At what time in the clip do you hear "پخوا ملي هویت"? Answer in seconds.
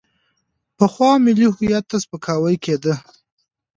0.77-1.85